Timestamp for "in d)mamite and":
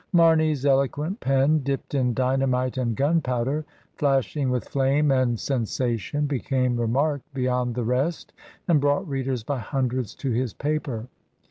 1.93-2.95